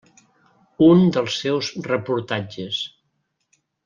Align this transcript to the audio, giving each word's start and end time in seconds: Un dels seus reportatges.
Un 0.85 1.03
dels 1.17 1.35
seus 1.41 1.69
reportatges. 1.91 2.81